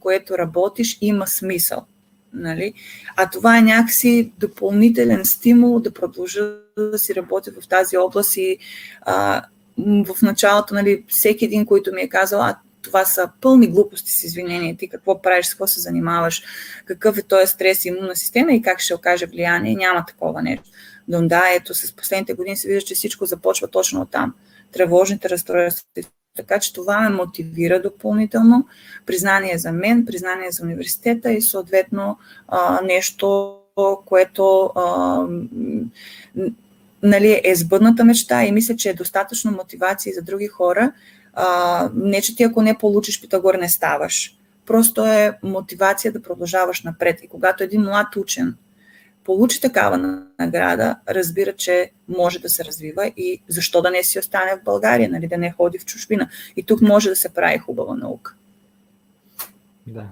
което 0.00 0.38
работиш, 0.38 0.98
има 1.00 1.26
смисъл. 1.26 1.84
Нали? 2.32 2.72
А 3.16 3.30
това 3.30 3.58
е 3.58 3.62
някакси 3.62 4.32
допълнителен 4.38 5.24
стимул 5.24 5.80
да 5.80 5.94
продължа 5.94 6.52
да 6.76 6.98
си 6.98 7.14
работя 7.14 7.50
в 7.60 7.68
тази 7.68 7.96
област 7.96 8.36
и 8.36 8.58
а, 9.00 9.44
в 9.78 10.22
началото 10.22 10.74
нали, 10.74 11.04
всеки 11.08 11.44
един, 11.44 11.66
който 11.66 11.92
ми 11.92 12.00
е 12.00 12.08
казал, 12.08 12.42
а 12.42 12.56
това 12.84 13.04
са 13.04 13.30
пълни 13.40 13.66
глупости 13.66 14.12
с 14.12 14.24
извинение. 14.24 14.76
Ти 14.76 14.88
какво 14.88 15.22
правиш, 15.22 15.46
с 15.46 15.50
какво 15.50 15.66
се 15.66 15.80
занимаваш, 15.80 16.42
какъв 16.84 17.18
е 17.18 17.22
този 17.22 17.46
стрес 17.46 17.84
и 17.84 17.88
имунна 17.88 18.16
система 18.16 18.52
и 18.52 18.62
как 18.62 18.80
ще 18.80 18.94
окаже 18.94 19.26
влияние. 19.26 19.74
Няма 19.74 20.04
такова 20.06 20.42
нещо. 20.42 20.64
Но 21.08 21.28
да, 21.28 21.42
ето 21.54 21.74
с 21.74 21.96
последните 21.96 22.34
години 22.34 22.56
се 22.56 22.68
вижда, 22.68 22.86
че 22.86 22.94
всичко 22.94 23.26
започва 23.26 23.68
точно 23.68 24.00
от 24.00 24.10
там. 24.10 24.34
Тревожните 24.72 25.30
разстройства. 25.30 25.84
Така 26.36 26.58
че 26.60 26.72
това 26.72 27.00
ме 27.00 27.16
мотивира 27.16 27.82
допълнително. 27.82 28.66
Признание 29.06 29.58
за 29.58 29.72
мен, 29.72 30.04
признание 30.06 30.50
за 30.50 30.64
университета 30.64 31.32
и 31.32 31.42
съответно 31.42 32.18
а, 32.48 32.80
нещо, 32.84 33.56
което 34.06 34.72
а, 34.74 35.26
нали, 37.02 37.40
е 37.44 37.54
сбъдната 37.54 38.04
мечта 38.04 38.44
и 38.44 38.52
мисля, 38.52 38.76
че 38.76 38.90
е 38.90 38.94
достатъчно 38.94 39.50
мотивация 39.50 40.14
за 40.14 40.22
други 40.22 40.46
хора 40.46 40.92
а, 41.34 41.90
не, 41.94 42.20
че 42.20 42.36
ти 42.36 42.42
ако 42.42 42.62
не 42.62 42.78
получиш 42.78 43.20
Питагор, 43.20 43.54
не 43.54 43.68
ставаш. 43.68 44.38
Просто 44.66 45.04
е 45.04 45.38
мотивация 45.42 46.12
да 46.12 46.22
продължаваш 46.22 46.82
напред. 46.82 47.20
И 47.22 47.28
когато 47.28 47.64
един 47.64 47.82
млад 47.82 48.16
учен 48.16 48.56
получи 49.24 49.60
такава 49.60 50.22
награда, 50.38 50.96
разбира, 51.08 51.52
че 51.52 51.90
може 52.08 52.38
да 52.38 52.48
се 52.48 52.64
развива 52.64 53.12
и 53.16 53.42
защо 53.48 53.82
да 53.82 53.90
не 53.90 54.02
си 54.02 54.18
остане 54.18 54.56
в 54.56 54.64
България, 54.64 55.08
нали, 55.08 55.26
да 55.26 55.38
не 55.38 55.52
ходи 55.52 55.78
в 55.78 55.84
чужбина. 55.84 56.28
И 56.56 56.62
тук 56.62 56.80
може 56.80 57.08
да 57.08 57.16
се 57.16 57.34
прави 57.34 57.58
хубава 57.58 57.94
наука. 57.94 58.34
Да. 59.86 60.04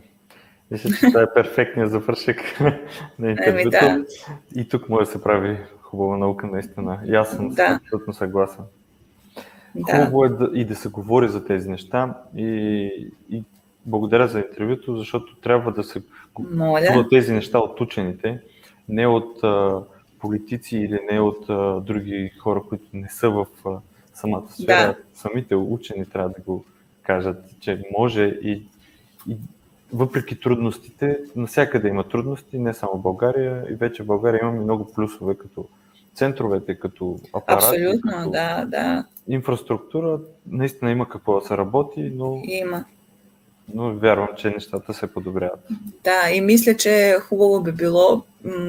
Мисля, 0.70 0.90
че 0.90 1.06
това 1.06 1.22
е 1.22 1.34
перфектният 1.34 1.90
завършек 1.90 2.60
на 3.18 3.30
интервюто. 3.30 3.70
Да. 3.70 4.04
И 4.56 4.68
тук 4.68 4.88
може 4.88 5.04
да 5.04 5.12
се 5.12 5.22
прави 5.22 5.58
хубава 5.82 6.16
наука, 6.16 6.46
наистина. 6.46 7.00
И 7.06 7.14
аз 7.14 7.30
съм 7.30 7.48
да. 7.48 7.80
абсолютно 7.82 8.12
съгласен. 8.12 8.64
Да. 9.74 9.92
Хубаво 9.92 10.24
е 10.24 10.28
да, 10.28 10.50
и 10.54 10.64
да 10.64 10.76
се 10.76 10.88
говори 10.88 11.28
за 11.28 11.44
тези 11.44 11.70
неща 11.70 12.14
и, 12.36 13.08
и 13.30 13.44
благодаря 13.86 14.28
за 14.28 14.38
интервюто, 14.38 14.96
защото 14.96 15.36
трябва 15.36 15.72
да 15.72 15.84
се 15.84 16.02
говорят 16.34 17.10
тези 17.10 17.32
неща 17.32 17.58
от 17.58 17.80
учените, 17.80 18.40
не 18.88 19.06
от 19.06 19.44
а, 19.44 19.82
политици 20.18 20.76
или 20.76 20.98
не 21.10 21.20
от 21.20 21.50
а, 21.50 21.80
други 21.80 22.32
хора, 22.38 22.62
които 22.68 22.84
не 22.92 23.08
са 23.08 23.30
в 23.30 23.46
а, 23.66 23.70
самата 24.14 24.48
сфера. 24.48 24.86
Да. 24.86 24.96
Самите 25.14 25.54
учени 25.56 26.06
трябва 26.06 26.28
да 26.28 26.40
го 26.46 26.64
кажат, 27.02 27.44
че 27.60 27.82
може 27.98 28.22
и, 28.42 28.62
и 29.28 29.36
въпреки 29.92 30.40
трудностите, 30.40 31.18
навсякъде 31.36 31.88
има 31.88 32.08
трудности, 32.08 32.58
не 32.58 32.74
само 32.74 32.92
в 32.92 33.02
България, 33.02 33.66
и 33.70 33.74
вече 33.74 34.02
в 34.02 34.06
България 34.06 34.40
имаме 34.42 34.60
много 34.60 34.92
плюсове, 34.92 35.34
като 35.34 35.68
центровете, 36.14 36.78
като 36.78 37.18
апарати, 37.32 37.66
Абсолютно, 37.66 38.12
като 38.12 38.30
да, 38.30 38.64
да. 38.64 39.04
инфраструктура. 39.28 40.18
Наистина 40.46 40.90
има 40.90 41.08
какво 41.08 41.40
да 41.40 41.46
се 41.46 41.56
работи, 41.56 42.12
но 42.14 42.40
има 42.44 42.84
но 43.74 43.94
вярвам, 43.94 44.28
че 44.36 44.50
нещата 44.50 44.94
се 44.94 45.06
подобряват. 45.06 45.60
Да, 46.04 46.30
и 46.34 46.40
мисля, 46.40 46.76
че 46.76 47.16
хубаво 47.20 47.62
би 47.62 47.72
било 47.72 48.22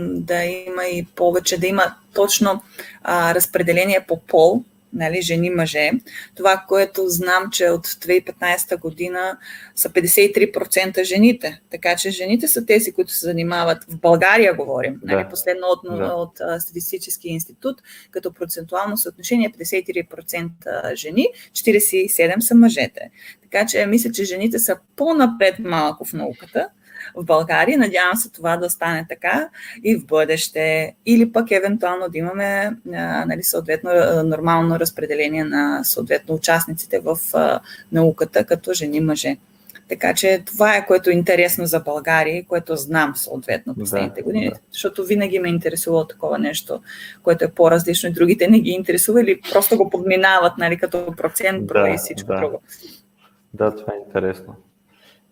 да 0.09 0.43
има 0.45 0.83
и 0.85 1.05
повече, 1.15 1.59
да 1.59 1.67
има 1.67 1.95
точно 2.13 2.61
а, 3.03 3.35
разпределение 3.35 4.05
по 4.07 4.19
пол 4.19 4.63
нали, 4.93 5.21
жени-мъже. 5.21 5.91
Това, 6.35 6.65
което 6.67 7.07
знам, 7.07 7.49
че 7.51 7.69
от 7.69 7.87
2015 7.87 8.79
година 8.79 9.37
са 9.75 9.89
53% 9.89 11.03
жените. 11.03 11.61
Така 11.71 11.95
че 11.95 12.11
жените 12.11 12.47
са 12.47 12.65
тези, 12.65 12.91
които 12.91 13.11
се 13.11 13.25
занимават, 13.25 13.83
в 13.83 13.99
България 13.99 14.53
говорим, 14.53 14.99
нали, 15.03 15.15
да. 15.15 15.15
нали, 15.15 15.29
последно 15.29 15.67
от, 15.67 15.97
да. 15.97 16.05
от, 16.05 16.39
от 16.39 16.61
Статистически 16.61 17.27
институт, 17.27 17.81
като 18.11 18.33
процентуално 18.33 18.97
съотношение 18.97 19.51
53% 19.59 20.95
жени, 20.95 21.27
47% 21.51 22.39
са 22.39 22.55
мъжете. 22.55 23.09
Така 23.41 23.65
че 23.65 23.85
мисля, 23.85 24.11
че 24.11 24.23
жените 24.23 24.59
са 24.59 24.77
по-напред 24.95 25.55
малко 25.59 26.05
в 26.05 26.13
науката, 26.13 26.69
в 27.15 27.23
България. 27.23 27.77
Надявам 27.77 28.15
се 28.15 28.31
това 28.31 28.57
да 28.57 28.69
стане 28.69 29.05
така 29.09 29.49
и 29.83 29.95
в 29.95 30.05
бъдеще. 30.05 30.95
Или 31.05 31.31
пък 31.31 31.51
евентуално 31.51 32.09
да 32.09 32.17
имаме 32.17 32.71
нали, 33.25 33.43
съответно 33.43 33.91
нормално 34.23 34.79
разпределение 34.79 35.43
на 35.43 35.83
съответно 35.83 36.35
участниците 36.35 36.99
в 36.99 37.17
науката 37.91 38.45
като 38.45 38.73
жени-мъже. 38.73 39.37
Така 39.87 40.13
че 40.13 40.43
това 40.45 40.75
е 40.75 40.85
което 40.85 41.09
е 41.09 41.13
интересно 41.13 41.65
за 41.65 41.79
България, 41.79 42.45
което 42.45 42.75
знам 42.75 43.15
съответно 43.15 43.75
последните 43.75 44.21
да, 44.21 44.23
години, 44.23 44.49
да. 44.49 44.55
защото 44.71 45.03
винаги 45.03 45.39
ме 45.39 45.49
е 45.49 45.51
интересувало 45.51 46.07
такова 46.07 46.39
нещо, 46.39 46.81
което 47.23 47.45
е 47.45 47.51
по-различно 47.51 48.09
и 48.09 48.13
другите 48.13 48.47
не 48.47 48.59
ги 48.59 48.69
интересува 48.69 49.21
или 49.21 49.41
просто 49.51 49.77
го 49.77 49.89
подминават 49.89 50.57
нали, 50.57 50.77
като 50.77 51.13
процент 51.17 51.67
да, 51.67 51.89
и 51.89 51.97
всичко 51.97 52.27
да. 52.27 52.39
друго. 52.39 52.61
Да, 53.53 53.75
това 53.75 53.93
е 53.93 54.01
интересно. 54.07 54.55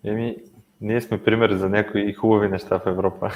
Еми, 0.04 0.36
ние 0.82 1.00
сме 1.00 1.22
пример 1.22 1.52
за 1.52 1.68
някои 1.68 2.12
хубави 2.12 2.48
неща 2.48 2.78
в 2.78 2.88
Европа. 2.88 3.30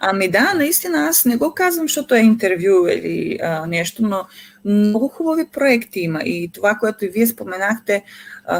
Ами 0.00 0.28
да, 0.28 0.54
наистина 0.54 0.98
аз 0.98 1.24
не 1.24 1.36
го 1.36 1.54
казвам, 1.54 1.84
защото 1.84 2.14
е 2.14 2.20
интервю 2.20 2.86
или 2.88 3.38
а, 3.42 3.66
нещо, 3.66 4.02
но 4.02 4.24
много 4.66 5.08
хубави 5.08 5.46
проекти 5.52 6.00
има. 6.00 6.20
И 6.22 6.50
това, 6.54 6.74
което 6.74 7.04
и 7.04 7.08
вие 7.08 7.26
споменахте, 7.26 8.02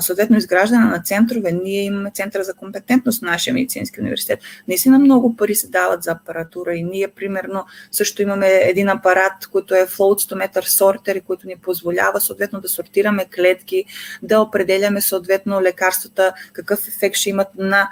съответно 0.00 0.36
изграждане 0.36 0.84
на 0.84 1.02
центрове, 1.02 1.52
ние 1.52 1.82
имаме 1.82 2.10
центъра 2.10 2.44
за 2.44 2.54
компетентност 2.54 3.18
в 3.18 3.22
нашия 3.22 3.54
медицински 3.54 4.00
университет. 4.00 4.40
Наистина 4.68 4.98
много 4.98 5.36
пари 5.36 5.54
се 5.54 5.68
дават 5.68 6.02
за 6.02 6.10
апаратура 6.10 6.75
и 6.75 6.82
ние, 6.82 7.08
примерно, 7.08 7.64
също 7.90 8.22
имаме 8.22 8.48
един 8.48 8.88
апарат, 8.88 9.46
който 9.52 9.75
е 9.75 9.86
flow 9.86 10.32
stometer 10.32 10.62
sorter, 10.62 11.22
който 11.22 11.46
ни 11.46 11.56
позволява 11.56 12.20
съответно 12.20 12.60
да 12.60 12.68
сортираме 12.68 13.26
клетки, 13.36 13.84
да 14.22 14.40
определяме 14.40 15.00
съответно 15.00 15.62
лекарствата, 15.62 16.32
какъв 16.52 16.88
ефект 16.88 17.16
ще 17.16 17.30
имат 17.30 17.48
на 17.58 17.88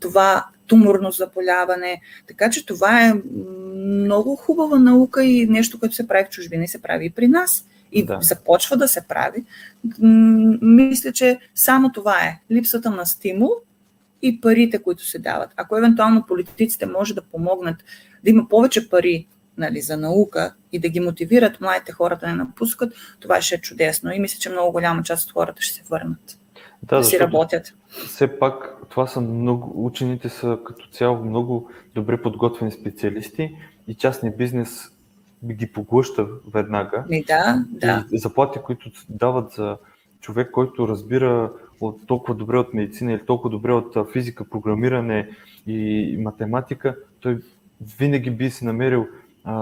това 0.00 0.44
туморно 0.66 1.10
заболяване. 1.10 2.00
Така 2.28 2.50
че 2.50 2.66
това 2.66 3.06
е 3.06 3.14
много 3.76 4.36
хубава 4.36 4.78
наука 4.78 5.24
и 5.24 5.46
нещо, 5.46 5.78
което 5.78 5.94
се 5.94 6.08
прави 6.08 6.24
в 6.24 6.28
чужбина 6.28 6.64
и 6.64 6.68
се 6.68 6.82
прави 6.82 7.06
и 7.06 7.10
при 7.10 7.28
нас. 7.28 7.66
И 7.92 8.04
да. 8.04 8.18
започва 8.20 8.76
да 8.76 8.88
се 8.88 9.08
прави. 9.08 9.44
Мисля, 10.62 11.12
че 11.12 11.38
само 11.54 11.92
това 11.92 12.18
е. 12.18 12.40
Липсата 12.50 12.90
на 12.90 13.06
стимул 13.06 13.50
и 14.22 14.40
парите, 14.40 14.82
които 14.82 15.06
се 15.06 15.18
дават. 15.18 15.50
Ако 15.56 15.76
евентуално 15.76 16.26
политиците 16.26 16.86
може 16.86 17.14
да 17.14 17.22
помогнат 17.22 17.76
да 18.24 18.30
има 18.30 18.48
повече 18.48 18.88
пари 18.88 19.26
нали, 19.58 19.80
за 19.80 19.96
наука 19.96 20.54
и 20.72 20.78
да 20.78 20.88
ги 20.88 21.00
мотивират 21.00 21.60
младите 21.60 21.92
хора 21.92 22.18
да 22.20 22.26
не 22.26 22.34
напускат, 22.34 22.94
това 23.20 23.40
ще 23.40 23.54
е 23.54 23.60
чудесно. 23.60 24.12
И 24.12 24.18
мисля, 24.18 24.38
че 24.38 24.50
много 24.50 24.72
голяма 24.72 25.02
част 25.02 25.26
от 25.26 25.32
хората 25.32 25.62
ще 25.62 25.74
се 25.74 25.82
върнат 25.90 26.38
да, 26.82 26.96
да 26.96 27.04
си 27.04 27.20
работят. 27.20 27.74
Все 27.88 28.38
пак 28.38 28.76
това 28.88 29.06
са 29.06 29.20
много, 29.20 29.86
учените 29.86 30.28
са 30.28 30.58
като 30.64 30.88
цяло 30.88 31.24
много 31.24 31.70
добре 31.94 32.22
подготвени 32.22 32.72
специалисти 32.72 33.56
и 33.88 33.94
частния 33.94 34.36
бизнес 34.36 34.92
ги 35.44 35.72
поглъща 35.72 36.26
веднага. 36.54 37.04
И 37.10 37.24
да, 37.24 37.64
да. 37.70 38.04
И 38.12 38.18
заплати, 38.18 38.58
които 38.58 38.90
дават 39.08 39.52
за 39.52 39.76
човек, 40.20 40.50
който 40.50 40.88
разбира 40.88 41.52
от 41.80 42.06
толкова 42.06 42.34
добре 42.34 42.58
от 42.58 42.74
медицина 42.74 43.12
или 43.12 43.26
толкова 43.26 43.50
добре 43.50 43.72
от 43.72 44.12
физика, 44.12 44.50
програмиране 44.50 45.28
и 45.66 46.16
математика, 46.20 46.96
той 47.20 47.38
винаги 47.98 48.30
би 48.30 48.50
се 48.50 48.64
намерил 48.64 49.06
а, 49.44 49.54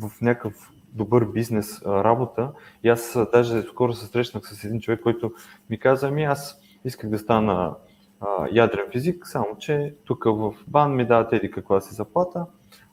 в 0.00 0.10
някакъв 0.20 0.70
добър 0.92 1.24
бизнес 1.24 1.82
а, 1.86 2.04
работа. 2.04 2.50
И 2.84 2.88
аз 2.88 3.18
даже 3.32 3.62
скоро 3.62 3.92
се 3.92 4.06
срещнах 4.06 4.42
с 4.48 4.64
един 4.64 4.80
човек, 4.80 5.00
който 5.02 5.32
ми 5.70 5.78
каза, 5.78 6.08
ами 6.08 6.24
аз 6.24 6.60
исках 6.84 7.10
да 7.10 7.18
стана 7.18 7.74
а, 8.20 8.26
ядрен 8.52 8.84
физик, 8.92 9.26
само 9.26 9.56
че 9.58 9.94
тук 10.04 10.24
в 10.24 10.54
БАН 10.68 10.96
ми 10.96 11.06
дават 11.06 11.32
еди 11.32 11.50
каква 11.50 11.80
си 11.80 11.94
заплата, 11.94 12.46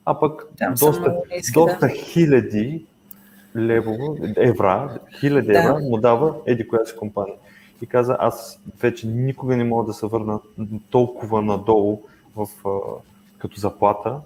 а 0.06 0.20
пък 0.20 0.48
Там 0.58 0.74
доста, 0.80 1.16
ниски, 1.36 1.54
доста 1.54 1.80
да. 1.80 1.90
хиляди 1.90 2.86
лево, 3.56 4.18
евра, 4.38 5.00
хиляди 5.20 5.48
да. 5.48 5.60
евра 5.60 5.80
му 5.80 5.98
дава 5.98 6.36
еди 6.46 6.68
коя 6.68 6.86
си 6.86 6.96
компания. 6.96 7.36
И 7.82 7.88
каза, 7.88 8.18
аз 8.20 8.62
вече 8.82 9.08
никога 9.08 9.58
не 9.58 9.64
мога 9.64 9.86
да 9.86 9.94
се 9.94 10.08
върна 10.08 10.40
толкова 10.90 11.42
надолу 11.42 12.02
в, 12.36 12.48
а, 12.66 12.70
като 13.38 13.60
заплата, 13.60 14.20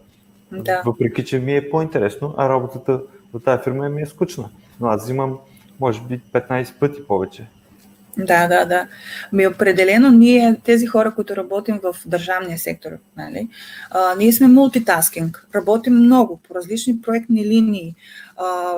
да. 0.52 0.82
въпреки 0.86 1.26
че 1.26 1.40
ми 1.40 1.56
е 1.56 1.70
по-интересно, 1.70 2.36
а 2.38 2.50
работата 2.50 3.02
в 3.34 3.40
тази 3.40 3.64
фирма 3.64 3.90
ми 3.90 4.02
е 4.02 4.06
скучна. 4.06 4.50
Но 4.80 4.88
аз 4.88 5.04
взимам, 5.04 5.38
може 5.80 6.02
би, 6.02 6.22
15 6.34 6.80
пъти 6.80 7.08
повече. 7.08 7.48
Да, 8.18 8.48
да, 8.48 8.66
да. 8.66 8.88
Ми 9.34 9.48
определено 9.48 10.12
ние, 10.12 10.56
тези 10.64 10.86
хора, 10.86 11.16
които 11.16 11.36
работим 11.36 11.80
в 11.84 11.96
държавния 12.06 12.58
сектор, 12.58 12.92
нали, 13.18 13.50
а, 13.90 14.16
ние 14.16 14.34
сме 14.34 14.48
мултитаскинг. 14.48 15.48
Работим 15.56 15.94
много 15.94 16.40
по 16.48 16.56
различни 16.56 17.02
проектни 17.02 17.46
линии. 17.46 17.96
А, 18.38 18.78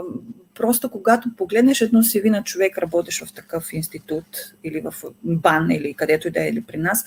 просто 0.56 0.90
когато 0.90 1.36
погледнеш 1.36 1.82
едно 1.82 2.04
CV 2.04 2.30
на 2.30 2.44
човек, 2.44 2.78
работиш 2.78 3.24
в 3.24 3.34
такъв 3.34 3.74
институт 3.74 4.26
или 4.64 4.82
в 4.82 4.94
БАН 5.24 5.72
или 5.72 5.94
където 5.94 6.28
и 6.28 6.32
да 6.32 6.44
е 6.46 6.50
или 6.50 6.62
при 6.62 6.78
нас, 6.78 7.06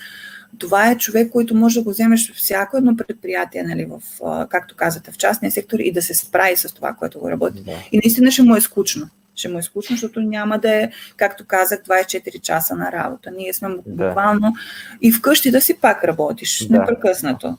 това 0.59 0.91
е 0.91 0.99
човек, 0.99 1.31
който 1.33 1.55
може 1.55 1.81
да 1.81 1.85
го 1.85 1.91
вземеш 1.91 2.33
в 2.33 2.37
всяко 2.37 2.77
едно 2.77 2.97
предприятие, 2.97 3.63
нали, 3.63 3.85
в, 3.85 4.03
както 4.49 4.77
казате, 4.77 5.11
в 5.11 5.17
частния 5.17 5.53
сектор 5.53 5.79
и 5.79 5.93
да 5.93 6.03
се 6.03 6.15
справи 6.15 6.57
с 6.57 6.75
това, 6.75 6.93
което 6.93 7.19
го 7.19 7.31
работи. 7.31 7.63
Да. 7.63 7.77
И 7.93 8.01
наистина 8.05 8.31
ще 8.31 8.43
му 8.43 8.57
е 8.57 8.61
скучно 8.61 9.09
ще 9.39 9.49
му 9.49 9.59
е 9.59 9.63
скучно, 9.63 9.97
защото 9.97 10.21
няма 10.21 10.59
да 10.59 10.75
е, 10.75 10.91
както 11.17 11.45
казах, 11.45 11.79
24 11.83 12.41
часа 12.41 12.77
на 12.77 12.93
работа. 12.93 13.31
Ние 13.31 13.53
сме 13.53 13.69
буквално 13.87 14.41
да. 14.41 14.53
и 15.03 15.13
вкъщи 15.13 15.51
да 15.51 15.61
си 15.61 15.81
пак 15.81 16.05
работиш 16.05 16.67
да. 16.67 16.79
непрекъснато. 16.79 17.59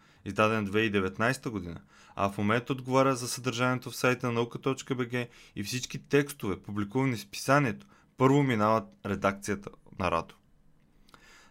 издаден 0.25 0.67
2019 0.67 1.49
година, 1.49 1.81
а 2.15 2.31
в 2.31 2.37
момента 2.37 2.73
отговаря 2.73 3.15
за 3.15 3.27
съдържанието 3.27 3.91
в 3.91 3.95
сайта 3.95 4.27
на 4.27 4.33
наука.бг 4.33 5.27
и 5.55 5.63
всички 5.63 6.07
текстове, 6.07 6.61
публикувани 6.61 7.17
в 7.17 7.27
писанието, 7.27 7.87
първо 8.17 8.43
минават 8.43 8.83
редакцията 9.05 9.69
на 9.99 10.11
Радо. 10.11 10.35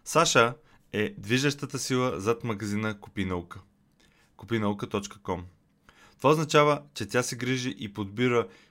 Саша 0.05 0.53
е 0.93 1.15
движещата 1.17 1.79
сила 1.79 2.19
зад 2.19 2.43
магазина 2.43 2.99
Купи 2.99 3.25
наука. 3.25 3.59
Купинаука.com 4.37 5.41
Това 6.17 6.29
означава, 6.29 6.81
че 6.93 7.05
тя 7.05 7.23
се 7.23 7.35
грижи 7.35 7.75
и 7.77 7.93
подбира 7.93 8.47